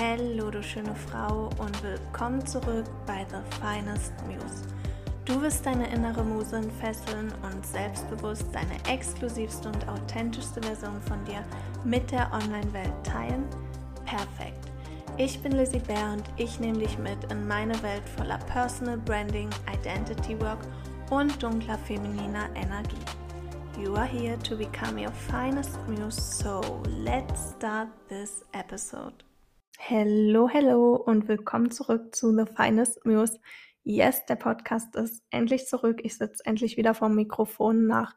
Hallo, 0.00 0.48
du 0.48 0.62
schöne 0.62 0.94
Frau 0.94 1.50
und 1.58 1.82
willkommen 1.82 2.46
zurück 2.46 2.84
bei 3.04 3.26
The 3.30 3.38
Finest 3.60 4.12
Muse. 4.28 4.62
Du 5.24 5.42
wirst 5.42 5.66
deine 5.66 5.92
innere 5.92 6.22
Muse 6.22 6.58
entfesseln 6.58 7.32
und 7.42 7.66
selbstbewusst 7.66 8.46
deine 8.52 8.76
exklusivste 8.88 9.66
und 9.66 9.88
authentischste 9.88 10.62
Version 10.62 11.02
von 11.02 11.24
dir 11.24 11.44
mit 11.82 12.12
der 12.12 12.32
Online-Welt 12.32 12.92
teilen? 13.02 13.42
Perfekt. 14.04 14.70
Ich 15.16 15.42
bin 15.42 15.50
Lizzie 15.50 15.80
Bear 15.80 16.12
und 16.12 16.22
ich 16.36 16.60
nehme 16.60 16.78
dich 16.78 16.96
mit 16.96 17.18
in 17.32 17.48
meine 17.48 17.82
Welt 17.82 18.08
voller 18.16 18.38
Personal 18.38 18.98
Branding, 18.98 19.50
Identity 19.68 20.40
Work 20.40 20.60
und 21.10 21.42
dunkler 21.42 21.76
femininer 21.76 22.48
Energie. 22.54 23.02
You 23.76 23.96
are 23.96 24.06
here 24.06 24.38
to 24.44 24.56
become 24.56 24.96
your 24.96 25.12
finest 25.12 25.76
muse, 25.88 26.20
so 26.20 26.60
let's 26.86 27.50
start 27.56 27.88
this 28.08 28.44
episode. 28.52 29.27
Hello, 29.80 30.48
hello 30.48 30.96
und 30.96 31.28
willkommen 31.28 31.70
zurück 31.70 32.14
zu 32.14 32.36
The 32.36 32.44
Finest 32.52 33.06
Muse. 33.06 33.38
Yes, 33.84 34.26
der 34.26 34.34
Podcast 34.34 34.96
ist 34.96 35.22
endlich 35.30 35.66
zurück. 35.66 36.00
Ich 36.02 36.18
sitze 36.18 36.44
endlich 36.44 36.76
wieder 36.76 36.94
vorm 36.94 37.14
Mikrofon 37.14 37.86
nach 37.86 38.14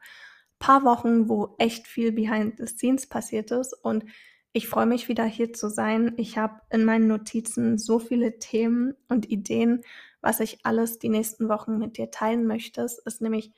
paar 0.58 0.84
Wochen, 0.84 1.28
wo 1.28 1.54
echt 1.58 1.86
viel 1.86 2.12
behind 2.12 2.58
the 2.58 2.66
scenes 2.66 3.08
passiert 3.08 3.52
ist 3.52 3.72
und 3.72 4.04
ich 4.52 4.68
freue 4.68 4.86
mich 4.86 5.08
wieder 5.08 5.24
hier 5.24 5.52
zu 5.54 5.70
sein. 5.70 6.12
Ich 6.18 6.36
habe 6.36 6.60
in 6.68 6.84
meinen 6.84 7.06
Notizen 7.06 7.78
so 7.78 8.00
viele 8.00 8.38
Themen 8.40 8.94
und 9.08 9.30
Ideen, 9.30 9.82
was 10.20 10.40
ich 10.40 10.66
alles 10.66 10.98
die 10.98 11.08
nächsten 11.08 11.48
Wochen 11.48 11.78
mit 11.78 11.96
dir 11.96 12.10
teilen 12.10 12.44
möchte. 12.46 12.82
Es 12.82 12.98
ist 12.98 13.22
nämlich 13.22 13.52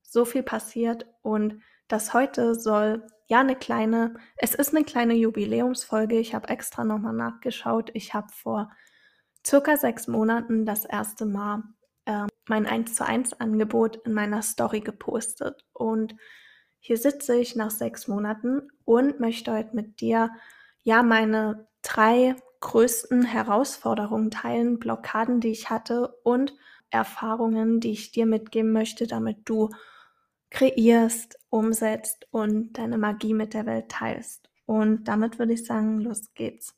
so 0.00 0.24
viel 0.24 0.44
passiert 0.44 1.06
und 1.22 1.60
das 1.88 2.14
heute 2.14 2.54
soll 2.54 3.04
ja 3.28 3.40
eine 3.40 3.54
kleine, 3.54 4.14
es 4.36 4.54
ist 4.54 4.74
eine 4.74 4.84
kleine 4.84 5.14
Jubiläumsfolge. 5.14 6.18
Ich 6.18 6.34
habe 6.34 6.48
extra 6.48 6.84
nochmal 6.84 7.12
nachgeschaut. 7.12 7.90
Ich 7.94 8.14
habe 8.14 8.28
vor 8.32 8.72
circa 9.46 9.76
sechs 9.76 10.08
Monaten 10.08 10.64
das 10.66 10.84
erste 10.84 11.26
Mal 11.26 11.62
äh, 12.06 12.26
mein 12.48 12.66
1 12.66 12.94
zu 12.94 13.06
1 13.06 13.34
Angebot 13.34 13.96
in 14.04 14.14
meiner 14.14 14.42
Story 14.42 14.80
gepostet. 14.80 15.64
Und 15.74 16.16
hier 16.80 16.96
sitze 16.96 17.36
ich 17.36 17.54
nach 17.54 17.70
sechs 17.70 18.08
Monaten 18.08 18.68
und 18.84 19.20
möchte 19.20 19.52
heute 19.52 19.76
mit 19.76 20.00
dir 20.00 20.30
ja 20.82 21.02
meine 21.02 21.68
drei 21.82 22.34
größten 22.60 23.24
Herausforderungen 23.24 24.30
teilen, 24.30 24.78
Blockaden, 24.78 25.40
die 25.40 25.50
ich 25.50 25.68
hatte 25.68 26.08
und 26.24 26.54
Erfahrungen, 26.90 27.80
die 27.80 27.92
ich 27.92 28.10
dir 28.10 28.24
mitgeben 28.24 28.72
möchte, 28.72 29.06
damit 29.06 29.40
du 29.44 29.68
kreierst, 30.50 31.38
umsetzt 31.50 32.26
und 32.30 32.74
deine 32.74 32.98
Magie 32.98 33.34
mit 33.34 33.54
der 33.54 33.66
Welt 33.66 33.88
teilst. 33.88 34.48
Und 34.66 35.04
damit 35.04 35.38
würde 35.38 35.54
ich 35.54 35.64
sagen, 35.64 36.00
los 36.00 36.34
geht's. 36.34 36.74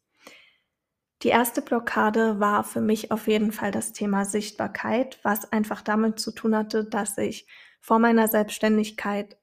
Die 1.22 1.28
erste 1.28 1.60
Blockade 1.60 2.40
war 2.40 2.64
für 2.64 2.80
mich 2.80 3.12
auf 3.12 3.28
jeden 3.28 3.52
Fall 3.52 3.72
das 3.72 3.92
Thema 3.92 4.24
Sichtbarkeit, 4.24 5.18
was 5.22 5.52
einfach 5.52 5.82
damit 5.82 6.18
zu 6.18 6.32
tun 6.32 6.56
hatte, 6.56 6.84
dass 6.84 7.18
ich 7.18 7.46
vor 7.80 7.98
meiner 7.98 8.28
Selbstständigkeit 8.28 9.36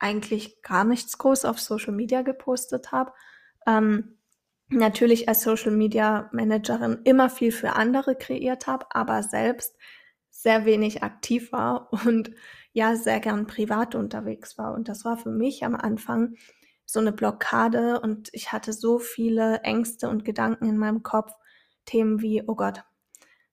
eigentlich 0.00 0.62
gar 0.62 0.84
nichts 0.84 1.18
groß 1.18 1.44
auf 1.44 1.60
Social 1.60 1.92
Media 1.92 2.22
gepostet 2.22 2.90
habe. 2.90 3.12
Ähm, 3.66 4.18
natürlich 4.68 5.28
als 5.28 5.42
Social 5.42 5.72
Media 5.72 6.28
Managerin 6.32 7.00
immer 7.04 7.28
viel 7.30 7.52
für 7.52 7.74
andere 7.74 8.16
kreiert 8.16 8.66
habe, 8.66 8.86
aber 8.90 9.22
selbst 9.22 9.76
sehr 10.42 10.64
wenig 10.64 11.02
aktiv 11.02 11.52
war 11.52 11.92
und 12.06 12.30
ja 12.72 12.96
sehr 12.96 13.20
gern 13.20 13.46
privat 13.46 13.94
unterwegs 13.94 14.56
war. 14.56 14.74
Und 14.74 14.88
das 14.88 15.04
war 15.04 15.16
für 15.16 15.30
mich 15.30 15.64
am 15.64 15.74
Anfang 15.74 16.34
so 16.86 16.98
eine 16.98 17.12
Blockade 17.12 18.00
und 18.00 18.30
ich 18.32 18.52
hatte 18.52 18.72
so 18.72 18.98
viele 18.98 19.60
Ängste 19.60 20.08
und 20.08 20.24
Gedanken 20.24 20.68
in 20.68 20.78
meinem 20.78 21.02
Kopf. 21.02 21.32
Themen 21.84 22.20
wie, 22.20 22.42
oh 22.46 22.54
Gott, 22.54 22.84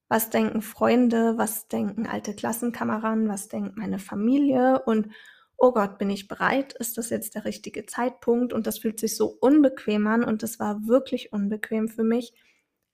was 0.09 0.29
denken 0.29 0.61
Freunde, 0.61 1.37
was 1.37 1.67
denken 1.67 2.07
alte 2.07 2.35
Klassenkameraden, 2.35 3.27
was 3.27 3.47
denkt 3.47 3.77
meine 3.77 3.99
Familie 3.99 4.81
und 4.85 5.09
oh 5.57 5.71
Gott, 5.71 5.97
bin 5.97 6.09
ich 6.09 6.27
bereit? 6.27 6.73
Ist 6.73 6.97
das 6.97 7.09
jetzt 7.09 7.35
der 7.35 7.45
richtige 7.45 7.85
Zeitpunkt? 7.85 8.53
Und 8.53 8.67
das 8.67 8.79
fühlt 8.79 8.99
sich 8.99 9.15
so 9.15 9.37
unbequem 9.39 10.05
an 10.07 10.23
und 10.23 10.43
es 10.43 10.59
war 10.59 10.87
wirklich 10.87 11.33
unbequem 11.33 11.87
für 11.87 12.03
mich, 12.03 12.33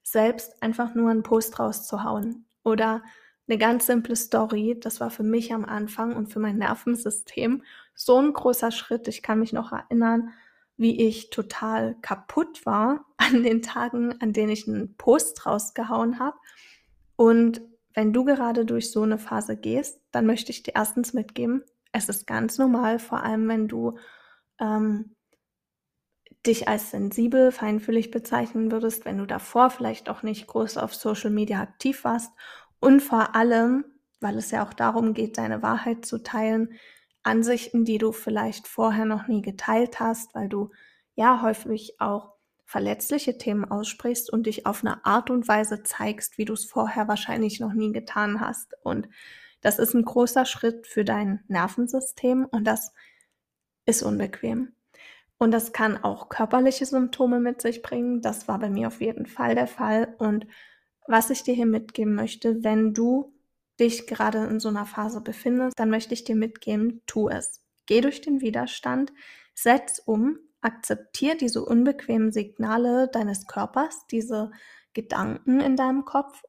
selbst 0.02 0.62
einfach 0.62 0.96
nur 0.96 1.10
einen 1.12 1.24
Post 1.24 1.60
rauszuhauen 1.60 2.48
oder 2.64 3.04
eine 3.48 3.58
ganz 3.58 3.86
simple 3.86 4.16
Story. 4.16 4.78
Das 4.80 5.00
war 5.00 5.10
für 5.10 5.24
mich 5.24 5.54
am 5.54 5.66
Anfang 5.66 6.16
und 6.16 6.28
für 6.28 6.40
mein 6.40 6.58
Nervensystem 6.58 7.64
so 7.94 8.18
ein 8.18 8.34
großer 8.34 8.72
Schritt. 8.72 9.08
Ich 9.08 9.22
kann 9.22 9.40
mich 9.40 9.54
noch 9.54 9.72
erinnern, 9.72 10.30
wie 10.78 11.06
ich 11.06 11.30
total 11.30 11.96
kaputt 12.02 12.66
war 12.66 13.06
an 13.18 13.44
den 13.44 13.62
Tagen, 13.62 14.20
an 14.22 14.34
denen 14.34 14.52
ich 14.52 14.68
einen 14.68 14.96
Post 14.96 15.46
rausgehauen 15.46 16.20
habe. 16.20 16.38
Und 17.16 17.62
wenn 17.94 18.12
du 18.12 18.26
gerade 18.26 18.66
durch 18.66 18.92
so 18.92 19.04
eine 19.04 19.18
Phase 19.18 19.56
gehst, 19.56 20.02
dann 20.12 20.26
möchte 20.26 20.52
ich 20.52 20.64
dir 20.64 20.74
erstens 20.76 21.14
mitgeben, 21.14 21.64
es 21.92 22.10
ist 22.10 22.26
ganz 22.26 22.58
normal, 22.58 22.98
vor 22.98 23.22
allem 23.22 23.48
wenn 23.48 23.68
du 23.68 24.00
ähm, 24.60 25.16
dich 26.46 26.68
als 26.68 26.90
sensibel, 26.90 27.52
feinfühlig 27.52 28.10
bezeichnen 28.10 28.72
würdest, 28.72 29.06
wenn 29.06 29.20
du 29.20 29.26
davor 29.26 29.70
vielleicht 29.70 30.10
auch 30.10 30.24
nicht 30.24 30.48
groß 30.48 30.78
auf 30.78 30.96
Social 30.96 31.30
Media 31.30 31.62
aktiv 31.62 32.04
warst 32.04 32.34
und 32.84 33.00
vor 33.00 33.34
allem, 33.34 33.86
weil 34.20 34.38
es 34.38 34.52
ja 34.52 34.68
auch 34.68 34.74
darum 34.74 35.14
geht, 35.14 35.38
deine 35.38 35.62
Wahrheit 35.62 36.06
zu 36.06 36.22
teilen, 36.22 36.74
Ansichten, 37.24 37.86
die 37.86 37.98
du 37.98 38.12
vielleicht 38.12 38.68
vorher 38.68 39.06
noch 39.06 39.28
nie 39.28 39.42
geteilt 39.42 40.02
hast, 40.02 40.36
weil 40.36 40.50
du 40.50 40.70
ja 41.16 41.42
häufig 41.42 42.02
auch 42.02 42.34
verletzliche 42.66 43.38
Themen 43.38 43.64
aussprichst 43.64 44.30
und 44.30 44.48
dich 44.48 44.66
auf 44.66 44.84
eine 44.84 45.06
Art 45.06 45.30
und 45.30 45.48
Weise 45.48 45.84
zeigst, 45.84 46.38
wie 46.38 46.44
du 46.44 46.52
es 46.52 46.66
vorher 46.66 47.08
wahrscheinlich 47.08 47.62
noch 47.62 47.72
nie 47.72 47.94
getan 47.94 48.42
hast. 48.42 48.74
Und 48.84 49.08
das 49.62 49.80
ist 49.80 49.94
ein 49.94 50.04
großer 50.04 50.44
Schritt 50.44 50.86
für 50.86 51.06
dein 51.06 51.42
Nervensystem 51.48 52.44
und 52.44 52.66
das 52.66 52.92
ist 53.86 54.04
unbequem. 54.04 54.76
Und 55.38 55.52
das 55.52 55.72
kann 55.72 56.04
auch 56.04 56.28
körperliche 56.28 56.86
Symptome 56.86 57.40
mit 57.40 57.62
sich 57.62 57.82
bringen. 57.82 58.22
Das 58.22 58.50
war 58.50 58.60
bei 58.60 58.70
mir 58.70 58.88
auf 58.88 59.00
jeden 59.00 59.26
Fall 59.26 59.56
der 59.56 59.68
Fall. 59.68 60.16
Und 60.18 60.48
was 61.08 61.30
ich 61.30 61.44
dir 61.44 61.54
hier 61.54 61.66
mitgeben 61.66 62.16
möchte, 62.16 62.64
wenn 62.64 62.94
du 62.94 63.34
dich 63.80 64.08
gerade 64.08 64.46
in 64.46 64.60
so 64.60 64.70
einer 64.70 64.86
Phase 64.86 65.22
befindest, 65.22 65.78
dann 65.78 65.90
möchte 65.90 66.14
ich 66.14 66.24
dir 66.24 66.36
mitgeben, 66.36 67.02
tu 67.08 67.30
es. 67.30 67.62
Geh 67.86 68.02
durch 68.02 68.22
den 68.22 68.42
Widerstand, 68.42 69.12
setz 69.54 70.00
um, 70.06 70.38
akzeptier 70.62 71.36
diese 71.36 71.64
unbequemen 71.64 72.32
Signale 72.32 73.10
deines 73.10 73.48
Körpers, 73.48 74.08
diese 74.08 74.52
Gedanken 74.94 75.60
in 75.60 75.76
deinem 75.76 76.06
Kopf. 76.06 76.44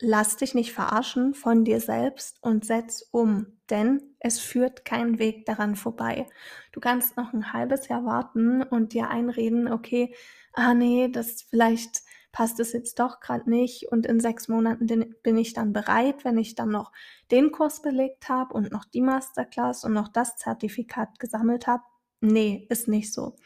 Lass 0.00 0.36
dich 0.36 0.54
nicht 0.54 0.72
verarschen 0.72 1.34
von 1.34 1.64
dir 1.64 1.80
selbst 1.80 2.38
und 2.42 2.64
setz 2.64 3.08
um, 3.12 3.58
denn 3.70 4.02
es 4.18 4.40
führt 4.40 4.84
kein 4.84 5.18
Weg 5.18 5.46
daran 5.46 5.76
vorbei. 5.76 6.26
Du 6.72 6.80
kannst 6.80 7.16
noch 7.16 7.32
ein 7.32 7.52
halbes 7.52 7.88
Jahr 7.88 8.04
warten 8.04 8.62
und 8.62 8.94
dir 8.94 9.10
einreden, 9.10 9.70
okay, 9.70 10.14
ah 10.54 10.74
nee, 10.74 11.08
das 11.08 11.42
vielleicht 11.42 12.02
passt 12.32 12.58
es 12.60 12.72
jetzt 12.72 12.98
doch 12.98 13.20
gerade 13.20 13.48
nicht 13.48 13.92
und 13.92 14.06
in 14.06 14.18
sechs 14.18 14.48
Monaten 14.48 14.86
bin 15.22 15.36
ich 15.36 15.52
dann 15.52 15.72
bereit, 15.72 16.24
wenn 16.24 16.38
ich 16.38 16.54
dann 16.54 16.70
noch 16.70 16.90
den 17.30 17.52
Kurs 17.52 17.82
belegt 17.82 18.28
habe 18.28 18.54
und 18.54 18.72
noch 18.72 18.86
die 18.86 19.02
Masterclass 19.02 19.84
und 19.84 19.92
noch 19.92 20.08
das 20.08 20.36
Zertifikat 20.36 21.18
gesammelt 21.18 21.66
habe. 21.66 21.82
Nee, 22.20 22.66
ist 22.70 22.88
nicht 22.88 23.12
so. 23.12 23.36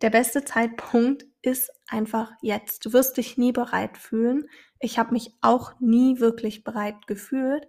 Der 0.00 0.10
beste 0.10 0.44
Zeitpunkt 0.44 1.26
ist 1.42 1.70
einfach 1.88 2.32
jetzt. 2.40 2.84
Du 2.86 2.92
wirst 2.92 3.18
dich 3.18 3.36
nie 3.36 3.52
bereit 3.52 3.98
fühlen. 3.98 4.48
Ich 4.80 4.98
habe 4.98 5.12
mich 5.12 5.34
auch 5.42 5.78
nie 5.78 6.18
wirklich 6.18 6.64
bereit 6.64 7.06
gefühlt, 7.06 7.68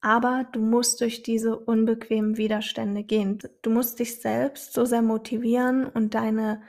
aber 0.00 0.46
du 0.52 0.60
musst 0.60 1.00
durch 1.00 1.22
diese 1.22 1.58
unbequemen 1.58 2.36
Widerstände 2.36 3.04
gehen. 3.04 3.38
Du 3.62 3.70
musst 3.70 3.98
dich 3.98 4.20
selbst 4.20 4.74
so 4.74 4.84
sehr 4.84 5.02
motivieren 5.02 5.86
und 5.86 6.14
deine 6.14 6.62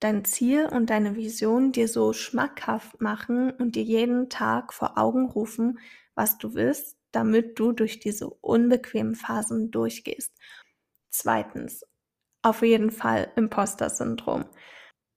dein 0.00 0.24
Ziel 0.24 0.66
und 0.66 0.90
deine 0.90 1.14
Vision 1.14 1.72
dir 1.72 1.88
so 1.88 2.12
schmackhaft 2.12 3.00
machen 3.00 3.50
und 3.52 3.76
dir 3.76 3.82
jeden 3.82 4.28
Tag 4.30 4.72
vor 4.72 4.98
Augen 4.98 5.26
rufen, 5.26 5.78
was 6.14 6.38
du 6.38 6.54
willst, 6.54 6.96
damit 7.12 7.58
du 7.58 7.72
durch 7.72 8.00
diese 8.00 8.28
unbequemen 8.28 9.14
Phasen 9.14 9.70
durchgehst. 9.70 10.32
Zweitens, 11.10 11.84
auf 12.42 12.62
jeden 12.62 12.90
Fall 12.90 13.30
Imposter-Syndrom. 13.36 14.46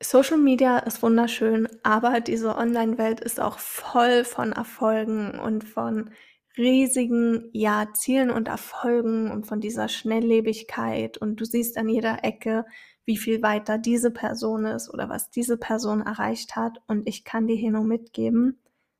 Social 0.01 0.37
Media 0.37 0.79
ist 0.79 1.01
wunderschön, 1.01 1.67
aber 1.83 2.19
diese 2.19 2.57
Online-Welt 2.57 3.21
ist 3.21 3.39
auch 3.39 3.59
voll 3.59 4.25
von 4.25 4.51
Erfolgen 4.51 5.39
und 5.39 5.63
von 5.63 6.11
riesigen 6.57 7.49
ja, 7.53 7.87
Zielen 7.93 8.29
und 8.29 8.47
Erfolgen 8.47 9.31
und 9.31 9.47
von 9.47 9.61
dieser 9.61 9.87
Schnelllebigkeit 9.87 11.17
und 11.17 11.37
du 11.37 11.45
siehst 11.45 11.77
an 11.77 11.87
jeder 11.87 12.23
Ecke, 12.23 12.65
wie 13.05 13.17
viel 13.17 13.41
weiter 13.41 13.77
diese 13.77 14.11
Person 14.11 14.65
ist 14.65 14.89
oder 14.89 15.09
was 15.09 15.29
diese 15.29 15.57
Person 15.57 16.01
erreicht 16.01 16.55
hat. 16.55 16.81
Und 16.87 17.07
ich 17.07 17.23
kann 17.25 17.47
dir 17.47 17.55
hier 17.55 17.71
nur 17.71 17.83
mitgeben, 17.83 18.59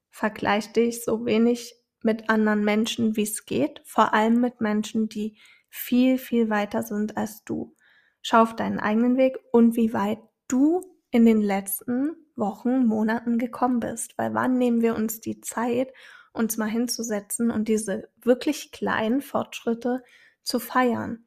vergleich 0.10 0.74
dich 0.74 1.04
so 1.04 1.26
wenig 1.26 1.76
mit 2.02 2.30
anderen 2.30 2.64
Menschen, 2.64 3.16
wie 3.16 3.24
es 3.24 3.46
geht, 3.46 3.82
vor 3.86 4.14
allem 4.14 4.42
mit 4.42 4.62
Menschen, 4.62 5.08
die 5.08 5.38
viel, 5.70 6.18
viel 6.18 6.50
weiter 6.50 6.84
sind 6.84 7.18
als 7.18 7.44
du. 7.46 7.76
Schau 8.22 8.44
auf 8.44 8.56
deinen 8.56 8.80
eigenen 8.80 9.18
Weg 9.18 9.38
und 9.52 9.76
wie 9.76 9.94
weit 9.94 10.20
du 10.48 10.82
in 11.12 11.26
den 11.26 11.42
letzten 11.42 12.16
Wochen, 12.36 12.86
Monaten 12.86 13.38
gekommen 13.38 13.80
bist. 13.80 14.18
Weil 14.18 14.34
wann 14.34 14.58
nehmen 14.58 14.82
wir 14.82 14.96
uns 14.96 15.22
die 15.22 15.42
Zeit, 15.42 15.94
uns 16.32 16.58
mal 16.58 16.70
hinzusetzen 16.70 17.52
und 17.52 17.68
diese 17.68 18.10
wirklich 18.22 18.72
kleinen 18.72 19.22
Fortschritte 19.22 20.04
zu 20.42 20.60
feiern? 20.60 21.26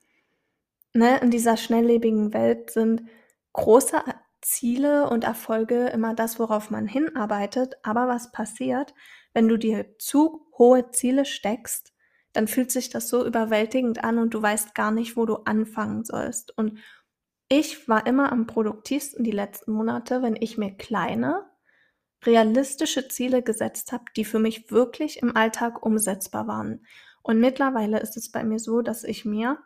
Ne, 0.97 1.19
in 1.19 1.31
dieser 1.31 1.59
schnelllebigen 1.59 2.33
Welt 2.33 2.71
sind 2.71 3.03
große 3.53 4.03
Ziele 4.41 5.11
und 5.11 5.25
Erfolge 5.25 5.89
immer 5.89 6.15
das, 6.15 6.39
worauf 6.39 6.71
man 6.71 6.87
hinarbeitet. 6.87 7.75
Aber 7.83 8.09
was 8.09 8.33
passiert, 8.33 8.95
wenn 9.35 9.47
du 9.47 9.59
dir 9.59 9.99
zu 9.99 10.47
hohe 10.57 10.91
Ziele 10.93 11.27
steckst, 11.27 11.93
dann 12.33 12.49
fühlt 12.49 12.73
sich 12.73 12.89
das 12.89 13.11
so 13.11 13.27
überwältigend 13.27 14.05
an 14.05 14.17
und 14.17 14.33
du 14.33 14.41
weißt 14.41 14.75
gar 14.75 14.91
nicht, 14.91 15.19
wo 15.19 15.27
du 15.27 15.35
anfangen 15.45 16.03
sollst. 16.03 16.57
Und 16.57 16.79
ich 17.51 17.91
war 17.91 18.07
immer 18.07 18.33
am 18.33 18.47
produktivsten 18.47 19.23
die 19.23 19.33
letzten 19.33 19.73
Monate, 19.73 20.23
wenn 20.23 20.37
ich 20.37 20.57
mir 20.57 20.79
kleine, 20.79 21.45
realistische 22.25 23.07
Ziele 23.09 23.43
gesetzt 23.43 23.93
habe, 23.93 24.05
die 24.17 24.25
für 24.25 24.39
mich 24.39 24.71
wirklich 24.71 25.21
im 25.21 25.37
Alltag 25.37 25.85
umsetzbar 25.85 26.47
waren. 26.47 26.87
Und 27.23 27.39
mittlerweile 27.39 28.01
ist 28.01 28.17
es 28.17 28.33
bei 28.33 28.45
mir 28.45 28.59
so, 28.59 28.81
dass 28.81 29.05
ich 29.05 29.27
mir 29.27 29.59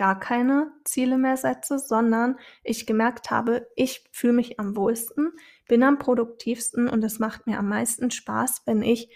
gar 0.00 0.18
keine 0.18 0.72
Ziele 0.84 1.18
mehr 1.18 1.36
setze, 1.36 1.78
sondern 1.78 2.38
ich 2.64 2.86
gemerkt 2.86 3.30
habe, 3.30 3.68
ich 3.76 4.08
fühle 4.12 4.32
mich 4.32 4.58
am 4.58 4.74
wohlsten, 4.74 5.30
bin 5.68 5.82
am 5.82 5.98
produktivsten 5.98 6.88
und 6.88 7.04
es 7.04 7.18
macht 7.18 7.46
mir 7.46 7.58
am 7.58 7.68
meisten 7.68 8.10
Spaß, 8.10 8.62
wenn 8.64 8.80
ich 8.80 9.14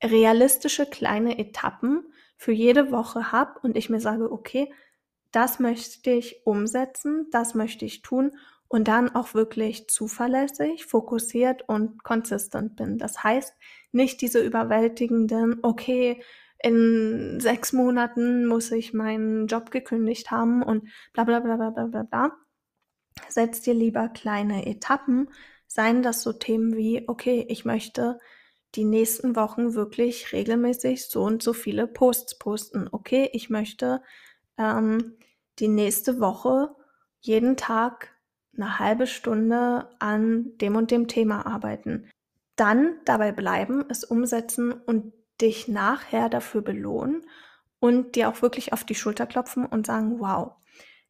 realistische 0.00 0.86
kleine 0.86 1.40
Etappen 1.40 2.04
für 2.36 2.52
jede 2.52 2.92
Woche 2.92 3.32
habe 3.32 3.58
und 3.64 3.76
ich 3.76 3.90
mir 3.90 3.98
sage, 3.98 4.30
okay, 4.30 4.72
das 5.32 5.58
möchte 5.58 6.12
ich 6.12 6.46
umsetzen, 6.46 7.26
das 7.32 7.56
möchte 7.56 7.84
ich 7.84 8.02
tun 8.02 8.30
und 8.68 8.86
dann 8.86 9.12
auch 9.12 9.34
wirklich 9.34 9.88
zuverlässig, 9.88 10.86
fokussiert 10.86 11.68
und 11.68 12.04
konsistent 12.04 12.76
bin. 12.76 12.96
Das 12.96 13.24
heißt, 13.24 13.56
nicht 13.90 14.20
diese 14.20 14.38
überwältigenden, 14.38 15.58
okay, 15.62 16.22
in 16.62 17.38
sechs 17.40 17.72
Monaten 17.72 18.46
muss 18.46 18.70
ich 18.70 18.92
meinen 18.92 19.46
Job 19.46 19.70
gekündigt 19.70 20.30
haben 20.30 20.62
und 20.62 20.88
bla 21.12 21.24
bla 21.24 21.40
bla 21.40 21.56
bla 21.56 21.70
bla 21.70 21.86
bla 21.86 22.02
bla. 22.02 22.32
Setz 23.28 23.60
dir 23.62 23.74
lieber 23.74 24.08
kleine 24.08 24.66
Etappen, 24.66 25.28
seien 25.66 26.02
das 26.02 26.22
so 26.22 26.32
Themen 26.32 26.76
wie, 26.76 27.08
okay, 27.08 27.44
ich 27.48 27.64
möchte 27.64 28.18
die 28.74 28.84
nächsten 28.84 29.36
Wochen 29.36 29.74
wirklich 29.74 30.32
regelmäßig 30.32 31.06
so 31.06 31.22
und 31.22 31.42
so 31.42 31.52
viele 31.52 31.86
Posts 31.86 32.38
posten. 32.38 32.88
Okay, 32.90 33.30
ich 33.32 33.48
möchte 33.48 34.02
ähm, 34.58 35.16
die 35.58 35.68
nächste 35.68 36.20
Woche 36.20 36.74
jeden 37.20 37.56
Tag 37.56 38.14
eine 38.54 38.78
halbe 38.78 39.06
Stunde 39.06 39.88
an 39.98 40.56
dem 40.58 40.76
und 40.76 40.90
dem 40.90 41.08
Thema 41.08 41.46
arbeiten. 41.46 42.08
Dann 42.56 42.98
dabei 43.04 43.32
bleiben, 43.32 43.84
es 43.88 44.04
umsetzen 44.04 44.72
und 44.72 45.12
dich 45.40 45.68
nachher 45.68 46.28
dafür 46.28 46.62
belohnen 46.62 47.26
und 47.78 48.16
dir 48.16 48.28
auch 48.28 48.42
wirklich 48.42 48.72
auf 48.72 48.84
die 48.84 48.94
Schulter 48.94 49.26
klopfen 49.26 49.66
und 49.66 49.86
sagen, 49.86 50.18
wow. 50.20 50.52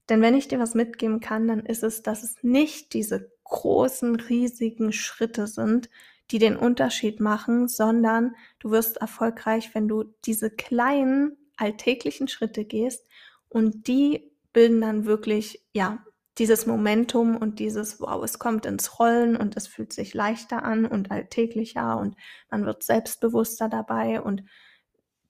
Denn 0.09 0.21
wenn 0.23 0.35
ich 0.35 0.49
dir 0.49 0.59
was 0.59 0.75
mitgeben 0.75 1.21
kann, 1.21 1.49
dann 1.49 1.67
ist 1.67 1.83
es, 1.83 2.03
dass 2.03 2.23
es 2.23 2.37
nicht 2.43 2.95
diese 2.95 3.33
großen, 3.45 4.17
riesigen 4.17 4.93
Schritte 4.93 5.47
sind, 5.47 5.89
die 6.31 6.39
den 6.39 6.57
Unterschied 6.57 7.21
machen, 7.21 7.69
sondern 7.69 8.35
du 8.59 8.71
wirst 8.71 8.97
erfolgreich, 8.97 9.75
wenn 9.75 9.89
du 9.89 10.05
diese 10.25 10.51
kleinen 10.51 11.37
alltäglichen 11.57 12.29
Schritte 12.29 12.65
gehst 12.65 13.07
und 13.49 13.87
die 13.87 14.33
bilden 14.53 14.81
dann 14.81 15.05
wirklich, 15.05 15.65
ja, 15.73 16.05
dieses 16.39 16.67
Momentum 16.67 17.37
und 17.37 17.59
dieses, 17.59 18.01
wow, 18.01 18.23
es 18.23 18.39
kommt 18.39 18.67
ins 18.67 18.99
Rollen 18.99 19.37
und 19.37 19.57
es 19.57 19.67
fühlt 19.67 19.93
sich 19.93 20.13
leichter 20.13 20.63
an 20.63 20.85
und 20.85 21.11
alltäglicher 21.11 21.99
und 21.99 22.17
man 22.51 22.67
wird 22.67 22.83
selbstbewusster 22.83 23.69
dabei 23.69 24.21
und 24.21 24.45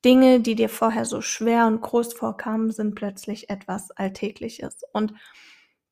Dinge, 0.05 0.41
die 0.41 0.55
dir 0.55 0.69
vorher 0.69 1.05
so 1.05 1.20
schwer 1.20 1.67
und 1.67 1.81
groß 1.81 2.12
vorkamen, 2.12 2.70
sind 2.70 2.94
plötzlich 2.94 3.50
etwas 3.50 3.91
Alltägliches. 3.91 4.82
Und 4.93 5.14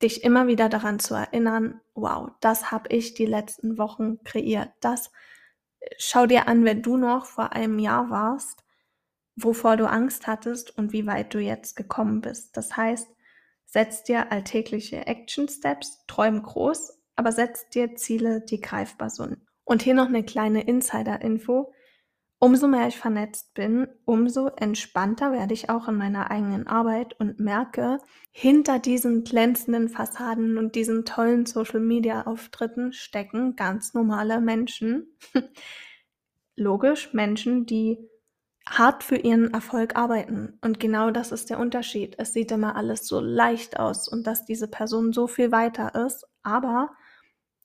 dich 0.02 0.22
immer 0.22 0.46
wieder 0.46 0.68
daran 0.68 0.98
zu 0.98 1.14
erinnern, 1.14 1.80
wow, 1.94 2.30
das 2.40 2.70
habe 2.70 2.94
ich 2.94 3.14
die 3.14 3.26
letzten 3.26 3.78
Wochen 3.78 4.22
kreiert. 4.24 4.70
Das 4.80 5.08
äh, 5.80 5.88
schau 5.98 6.26
dir 6.26 6.48
an, 6.48 6.64
wenn 6.64 6.82
du 6.82 6.96
noch 6.96 7.26
vor 7.26 7.52
einem 7.52 7.78
Jahr 7.78 8.10
warst, 8.10 8.64
wovor 9.36 9.76
du 9.76 9.88
Angst 9.88 10.26
hattest 10.26 10.76
und 10.76 10.92
wie 10.92 11.06
weit 11.06 11.34
du 11.34 11.38
jetzt 11.38 11.74
gekommen 11.74 12.20
bist. 12.20 12.56
Das 12.56 12.76
heißt, 12.76 13.08
Setz 13.74 14.04
dir 14.04 14.30
alltägliche 14.30 15.04
Action 15.08 15.48
Steps, 15.48 16.04
träum 16.06 16.44
groß, 16.44 16.96
aber 17.16 17.32
setz 17.32 17.68
dir 17.70 17.96
Ziele, 17.96 18.40
die 18.40 18.60
greifbar 18.60 19.10
sind. 19.10 19.38
Und 19.64 19.82
hier 19.82 19.94
noch 19.94 20.06
eine 20.06 20.22
kleine 20.22 20.62
Insider-Info. 20.62 21.72
Umso 22.38 22.68
mehr 22.68 22.86
ich 22.86 22.96
vernetzt 22.96 23.52
bin, 23.54 23.88
umso 24.04 24.46
entspannter 24.46 25.32
werde 25.32 25.54
ich 25.54 25.70
auch 25.70 25.88
in 25.88 25.96
meiner 25.96 26.30
eigenen 26.30 26.68
Arbeit 26.68 27.18
und 27.18 27.40
merke, 27.40 27.98
hinter 28.30 28.78
diesen 28.78 29.24
glänzenden 29.24 29.88
Fassaden 29.88 30.56
und 30.56 30.76
diesen 30.76 31.04
tollen 31.04 31.44
Social-Media-Auftritten 31.44 32.92
stecken 32.92 33.56
ganz 33.56 33.92
normale 33.92 34.40
Menschen. 34.40 35.18
Logisch, 36.54 37.12
Menschen, 37.12 37.66
die 37.66 37.98
hart 38.68 39.04
für 39.04 39.16
ihren 39.16 39.52
Erfolg 39.52 39.96
arbeiten. 39.96 40.58
Und 40.62 40.80
genau 40.80 41.10
das 41.10 41.32
ist 41.32 41.50
der 41.50 41.58
Unterschied. 41.58 42.14
Es 42.18 42.32
sieht 42.32 42.50
immer 42.50 42.76
alles 42.76 43.06
so 43.06 43.20
leicht 43.20 43.78
aus 43.78 44.08
und 44.08 44.26
dass 44.26 44.44
diese 44.44 44.68
Person 44.68 45.12
so 45.12 45.26
viel 45.26 45.52
weiter 45.52 45.94
ist. 46.06 46.26
Aber 46.42 46.90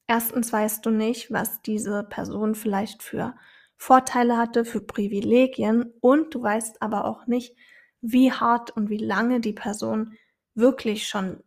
erstens 0.08 0.52
weißt 0.52 0.86
du 0.86 0.90
nicht, 0.90 1.32
was 1.32 1.62
diese 1.62 2.04
Person 2.04 2.56
vielleicht 2.56 3.02
für 3.04 3.36
Vorteile 3.78 4.38
hatte, 4.38 4.66
für 4.66 4.82
Privilegien. 4.82 5.94
Und 6.02 6.36
du 6.36 6.44
weißt 6.44 6.82
aber 6.82 7.06
auch 7.06 7.28
nicht, 7.28 7.56
wie 8.02 8.32
hart 8.32 8.72
und 8.72 8.90
wie 8.90 8.98
lange 8.98 9.40
die 9.40 9.54
Person 9.54 10.18
wirklich 10.54 11.08
schon 11.08 11.42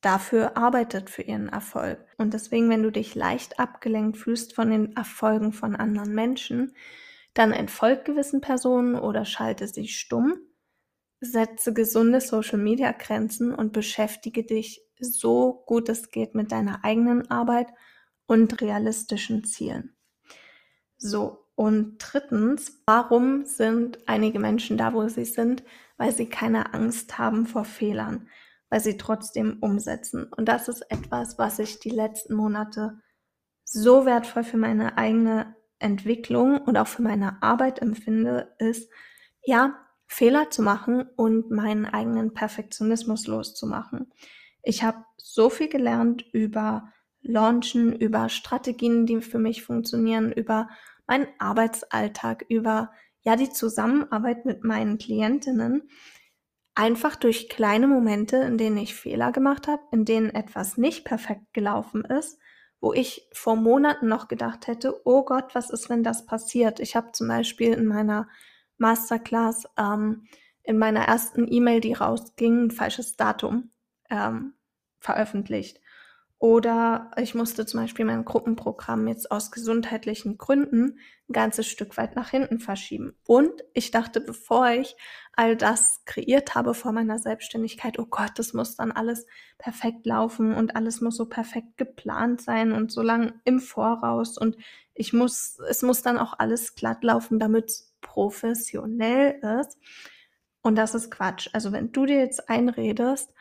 dafür 0.00 0.56
arbeitet 0.56 1.10
für 1.10 1.22
ihren 1.22 1.48
Erfolg. 1.48 2.04
Und 2.18 2.34
deswegen, 2.34 2.68
wenn 2.70 2.82
du 2.82 2.90
dich 2.90 3.14
leicht 3.14 3.58
abgelenkt 3.60 4.16
fühlst 4.16 4.54
von 4.54 4.70
den 4.70 4.96
Erfolgen 4.96 5.52
von 5.52 5.76
anderen 5.76 6.14
Menschen, 6.14 6.74
dann 7.38 7.52
entfolgt 7.52 8.04
gewissen 8.04 8.40
Personen 8.40 8.96
oder 8.96 9.24
schalte 9.24 9.68
sie 9.68 9.86
stumm. 9.86 10.40
Setze 11.20 11.72
gesunde 11.72 12.20
Social-Media-Grenzen 12.20 13.54
und 13.54 13.72
beschäftige 13.72 14.42
dich 14.42 14.82
so 14.98 15.62
gut 15.66 15.88
es 15.88 16.10
geht 16.10 16.34
mit 16.34 16.50
deiner 16.50 16.84
eigenen 16.84 17.30
Arbeit 17.30 17.68
und 18.26 18.60
realistischen 18.60 19.44
Zielen. 19.44 19.96
So, 20.96 21.44
und 21.54 21.98
drittens, 21.98 22.82
warum 22.86 23.44
sind 23.44 24.08
einige 24.08 24.40
Menschen 24.40 24.76
da, 24.76 24.92
wo 24.92 25.06
sie 25.06 25.24
sind? 25.24 25.62
Weil 25.96 26.12
sie 26.12 26.28
keine 26.28 26.74
Angst 26.74 27.18
haben 27.18 27.46
vor 27.46 27.64
Fehlern, 27.64 28.28
weil 28.68 28.80
sie 28.80 28.96
trotzdem 28.96 29.58
umsetzen. 29.60 30.24
Und 30.24 30.48
das 30.48 30.66
ist 30.66 30.82
etwas, 30.90 31.38
was 31.38 31.60
ich 31.60 31.78
die 31.78 31.90
letzten 31.90 32.34
Monate 32.34 32.98
so 33.62 34.06
wertvoll 34.06 34.42
für 34.42 34.56
meine 34.56 34.98
eigene 34.98 35.54
Entwicklung 35.78 36.58
und 36.58 36.76
auch 36.76 36.88
für 36.88 37.02
meine 37.02 37.42
Arbeit 37.42 37.80
empfinde, 37.80 38.54
ist, 38.58 38.90
ja, 39.42 39.78
Fehler 40.06 40.50
zu 40.50 40.62
machen 40.62 41.04
und 41.16 41.50
meinen 41.50 41.84
eigenen 41.84 42.32
Perfektionismus 42.32 43.26
loszumachen. 43.26 44.10
Ich 44.62 44.82
habe 44.82 45.04
so 45.16 45.50
viel 45.50 45.68
gelernt 45.68 46.24
über 46.32 46.92
Launchen, 47.20 47.94
über 47.94 48.28
Strategien, 48.28 49.04
die 49.06 49.20
für 49.20 49.38
mich 49.38 49.62
funktionieren, 49.62 50.32
über 50.32 50.68
meinen 51.06 51.28
Arbeitsalltag, 51.38 52.44
über 52.48 52.90
ja 53.22 53.36
die 53.36 53.50
Zusammenarbeit 53.50 54.46
mit 54.46 54.64
meinen 54.64 54.98
Klientinnen. 54.98 55.90
Einfach 56.74 57.16
durch 57.16 57.48
kleine 57.48 57.86
Momente, 57.86 58.38
in 58.38 58.56
denen 58.56 58.78
ich 58.78 58.94
Fehler 58.94 59.32
gemacht 59.32 59.68
habe, 59.68 59.82
in 59.92 60.04
denen 60.04 60.30
etwas 60.30 60.78
nicht 60.78 61.04
perfekt 61.04 61.52
gelaufen 61.52 62.04
ist 62.04 62.38
wo 62.80 62.92
ich 62.92 63.28
vor 63.32 63.56
Monaten 63.56 64.08
noch 64.08 64.28
gedacht 64.28 64.66
hätte, 64.66 65.00
oh 65.04 65.24
Gott, 65.24 65.54
was 65.54 65.70
ist, 65.70 65.88
wenn 65.88 66.04
das 66.04 66.26
passiert? 66.26 66.80
Ich 66.80 66.96
habe 66.96 67.12
zum 67.12 67.28
Beispiel 67.28 67.72
in 67.72 67.86
meiner 67.86 68.28
Masterclass 68.76 69.64
ähm, 69.76 70.24
in 70.62 70.78
meiner 70.78 71.00
ersten 71.00 71.50
E-Mail, 71.50 71.80
die 71.80 71.94
rausging, 71.94 72.66
ein 72.66 72.70
falsches 72.70 73.16
Datum 73.16 73.70
ähm, 74.10 74.52
veröffentlicht. 75.00 75.80
Oder 76.40 77.10
ich 77.16 77.34
musste 77.34 77.66
zum 77.66 77.80
Beispiel 77.80 78.04
mein 78.04 78.24
Gruppenprogramm 78.24 79.08
jetzt 79.08 79.32
aus 79.32 79.50
gesundheitlichen 79.50 80.38
Gründen 80.38 81.00
ein 81.28 81.32
ganzes 81.32 81.66
Stück 81.66 81.96
weit 81.96 82.14
nach 82.14 82.30
hinten 82.30 82.60
verschieben. 82.60 83.16
Und 83.26 83.50
ich 83.74 83.90
dachte, 83.90 84.20
bevor 84.20 84.70
ich 84.70 84.94
all 85.32 85.56
das 85.56 86.02
kreiert 86.04 86.54
habe 86.54 86.74
vor 86.74 86.92
meiner 86.92 87.18
Selbstständigkeit, 87.18 87.98
oh 87.98 88.06
Gott, 88.06 88.32
das 88.36 88.52
muss 88.54 88.76
dann 88.76 88.92
alles 88.92 89.26
perfekt 89.58 90.06
laufen 90.06 90.54
und 90.54 90.76
alles 90.76 91.00
muss 91.00 91.16
so 91.16 91.26
perfekt 91.26 91.76
geplant 91.76 92.40
sein 92.40 92.70
und 92.70 92.92
so 92.92 93.02
lang 93.02 93.40
im 93.44 93.58
Voraus 93.58 94.38
und 94.38 94.56
ich 94.94 95.12
muss, 95.12 95.58
es 95.68 95.82
muss 95.82 96.02
dann 96.02 96.18
auch 96.18 96.34
alles 96.38 96.76
glatt 96.76 97.02
laufen, 97.02 97.38
damit 97.40 97.66
es 97.66 97.94
professionell 98.00 99.40
ist. 99.60 99.78
Und 100.62 100.76
das 100.76 100.94
ist 100.94 101.10
Quatsch. 101.10 101.48
Also 101.52 101.72
wenn 101.72 101.92
du 101.92 102.04
dir 102.04 102.18
jetzt 102.18 102.48
einredest, 102.48 103.32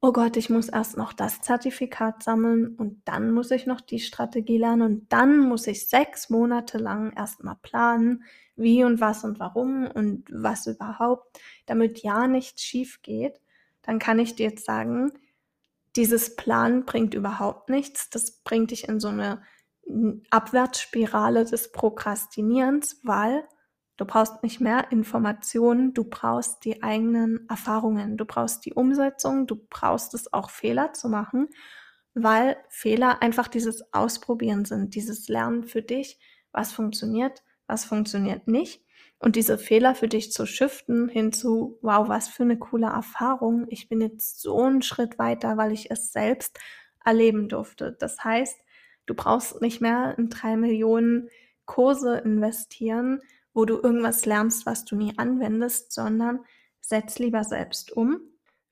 oh 0.00 0.12
Gott, 0.12 0.36
ich 0.36 0.48
muss 0.48 0.68
erst 0.68 0.96
noch 0.96 1.12
das 1.12 1.40
Zertifikat 1.40 2.22
sammeln 2.22 2.76
und 2.76 3.02
dann 3.04 3.32
muss 3.32 3.50
ich 3.50 3.66
noch 3.66 3.80
die 3.80 3.98
Strategie 3.98 4.58
lernen 4.58 4.82
und 4.82 5.12
dann 5.12 5.38
muss 5.40 5.66
ich 5.66 5.88
sechs 5.88 6.30
Monate 6.30 6.78
lang 6.78 7.12
erstmal 7.16 7.56
planen, 7.62 8.24
wie 8.54 8.84
und 8.84 9.00
was 9.00 9.24
und 9.24 9.40
warum 9.40 9.86
und 9.86 10.28
was 10.30 10.66
überhaupt, 10.66 11.40
damit 11.66 12.02
ja 12.02 12.28
nichts 12.28 12.62
schief 12.62 13.02
geht, 13.02 13.40
dann 13.82 13.98
kann 13.98 14.18
ich 14.18 14.36
dir 14.36 14.50
jetzt 14.50 14.64
sagen, 14.64 15.12
dieses 15.96 16.36
Plan 16.36 16.84
bringt 16.84 17.14
überhaupt 17.14 17.70
nichts. 17.70 18.10
Das 18.10 18.42
bringt 18.42 18.70
dich 18.70 18.88
in 18.88 19.00
so 19.00 19.08
eine 19.08 19.42
Abwärtsspirale 20.30 21.44
des 21.44 21.72
Prokrastinierens, 21.72 23.00
weil 23.02 23.44
du 23.98 24.06
brauchst 24.06 24.42
nicht 24.42 24.60
mehr 24.60 24.90
Informationen, 24.90 25.92
du 25.92 26.04
brauchst 26.04 26.64
die 26.64 26.82
eigenen 26.82 27.46
Erfahrungen, 27.50 28.16
du 28.16 28.24
brauchst 28.24 28.64
die 28.64 28.72
Umsetzung, 28.72 29.46
du 29.46 29.56
brauchst 29.68 30.14
es 30.14 30.32
auch 30.32 30.48
Fehler 30.48 30.94
zu 30.94 31.10
machen, 31.10 31.48
weil 32.14 32.56
Fehler 32.70 33.20
einfach 33.20 33.48
dieses 33.48 33.92
Ausprobieren 33.92 34.64
sind, 34.64 34.94
dieses 34.94 35.28
Lernen 35.28 35.64
für 35.64 35.82
dich, 35.82 36.18
was 36.52 36.72
funktioniert, 36.72 37.42
was 37.66 37.84
funktioniert 37.84 38.48
nicht 38.48 38.82
und 39.18 39.34
diese 39.34 39.58
Fehler 39.58 39.94
für 39.94 40.08
dich 40.08 40.32
zu 40.32 40.46
shiften 40.46 41.08
hinzu, 41.08 41.78
wow, 41.82 42.08
was 42.08 42.28
für 42.28 42.44
eine 42.44 42.58
coole 42.58 42.86
Erfahrung. 42.86 43.66
Ich 43.68 43.88
bin 43.88 44.00
jetzt 44.00 44.40
so 44.40 44.62
einen 44.62 44.82
Schritt 44.82 45.18
weiter, 45.18 45.56
weil 45.56 45.72
ich 45.72 45.90
es 45.90 46.12
selbst 46.12 46.58
erleben 47.04 47.48
durfte. 47.48 47.96
Das 47.98 48.22
heißt, 48.22 48.56
du 49.06 49.14
brauchst 49.14 49.60
nicht 49.60 49.80
mehr 49.80 50.16
in 50.18 50.28
drei 50.28 50.56
Millionen 50.56 51.28
Kurse 51.64 52.18
investieren, 52.18 53.20
wo 53.58 53.64
du 53.64 53.80
irgendwas 53.82 54.24
lernst, 54.24 54.66
was 54.66 54.84
du 54.84 54.94
nie 54.94 55.14
anwendest, 55.16 55.92
sondern 55.92 56.44
setz 56.80 57.18
lieber 57.18 57.42
selbst 57.42 57.90
um. 57.90 58.20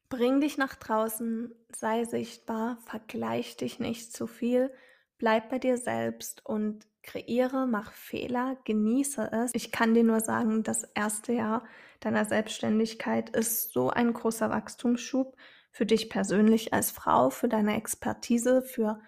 Bring 0.09 0.41
dich 0.41 0.59
nach 0.59 0.77
draußen, 0.77 1.53
sei 1.75 2.05
sichtbar, 2.05 2.79
vergleich 2.87 3.57
dich 3.57 3.81
nicht 3.81 4.13
zu 4.13 4.29
viel, 4.29 4.73
bleib 5.19 5.51
bei 5.51 5.59
dir 5.59 5.77
selbst 5.77 6.47
und 6.47 6.87
kreiere, 7.03 7.67
mach 7.67 7.91
Fehler, 7.91 8.59
genieße 8.63 9.29
es. 9.33 9.51
Ich 9.55 9.73
kann 9.73 9.93
dir 9.93 10.05
nur 10.05 10.21
sagen, 10.21 10.63
das 10.63 10.85
erste 10.95 11.33
Jahr 11.33 11.65
deiner 11.99 12.25
Selbstständigkeit 12.25 13.31
ist 13.31 13.73
so 13.73 13.91
ein 13.91 14.13
großer 14.13 14.51
Wachstumsschub 14.51 15.37
für 15.73 15.85
dich 15.85 16.09
persönlich 16.11 16.73
als 16.73 16.93
Frau, 16.93 17.31
für 17.31 17.49
deine 17.49 17.77
Expertise, 17.77 18.63
für 18.63 19.01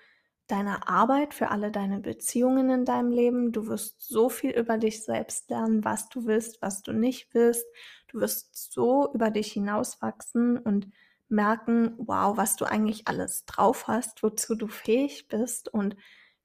deine 0.49 0.89
Arbeit, 0.89 1.35
für 1.35 1.51
alle 1.51 1.71
deine 1.71 2.01
Beziehungen 2.01 2.71
in 2.71 2.85
deinem 2.85 3.11
Leben. 3.11 3.53
Du 3.53 3.67
wirst 3.69 4.03
so 4.03 4.29
viel 4.29 4.51
über 4.51 4.79
dich 4.79 5.05
selbst 5.05 5.51
lernen, 5.51 5.85
was 5.85 6.09
du 6.09 6.27
willst, 6.27 6.61
was 6.63 6.83
du 6.83 6.93
nicht 6.93 7.33
willst. 7.35 7.67
Du 8.09 8.21
wirst 8.21 8.73
so 8.73 9.13
über 9.13 9.31
dich 9.31 9.53
hinauswachsen 9.53 10.59
und 10.59 10.91
merken, 11.29 11.95
wow, 11.99 12.37
was 12.37 12.57
du 12.57 12.65
eigentlich 12.65 13.07
alles 13.07 13.45
drauf 13.45 13.87
hast, 13.87 14.23
wozu 14.23 14.55
du 14.55 14.67
fähig 14.67 15.29
bist 15.29 15.73
und 15.73 15.95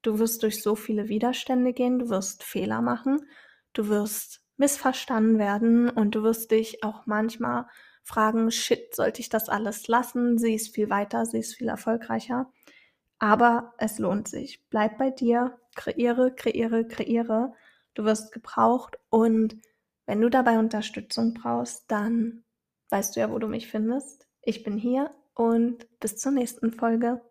Du 0.03 0.19
wirst 0.19 0.43
durch 0.43 0.61
so 0.61 0.75
viele 0.75 1.07
Widerstände 1.07 1.71
gehen, 1.71 1.97
du 1.97 2.09
wirst 2.09 2.43
Fehler 2.43 2.81
machen, 2.81 3.25
du 3.71 3.87
wirst 3.87 4.41
missverstanden 4.57 5.39
werden 5.39 5.89
und 5.89 6.13
du 6.13 6.23
wirst 6.23 6.51
dich 6.51 6.83
auch 6.83 7.05
manchmal 7.05 7.67
fragen, 8.03 8.51
shit, 8.51 8.93
sollte 8.93 9.21
ich 9.21 9.29
das 9.29 9.47
alles 9.47 9.87
lassen? 9.87 10.37
Sie 10.37 10.53
ist 10.53 10.75
viel 10.75 10.89
weiter, 10.89 11.25
sie 11.25 11.39
ist 11.39 11.55
viel 11.55 11.69
erfolgreicher. 11.69 12.51
Aber 13.19 13.73
es 13.77 13.99
lohnt 13.99 14.27
sich. 14.27 14.67
Bleib 14.69 14.97
bei 14.97 15.09
dir, 15.09 15.57
kreiere, 15.75 16.33
kreiere, 16.33 16.87
kreiere. 16.87 17.53
Du 17.93 18.03
wirst 18.05 18.31
gebraucht 18.31 18.97
und 19.09 19.57
wenn 20.05 20.19
du 20.19 20.29
dabei 20.29 20.59
Unterstützung 20.59 21.33
brauchst, 21.33 21.89
dann 21.89 22.43
weißt 22.89 23.15
du 23.15 23.21
ja, 23.21 23.31
wo 23.31 23.39
du 23.39 23.47
mich 23.47 23.67
findest. 23.67 24.27
Ich 24.41 24.63
bin 24.63 24.77
hier 24.77 25.11
und 25.33 25.87
bis 25.99 26.17
zur 26.17 26.31
nächsten 26.31 26.71
Folge. 26.71 27.21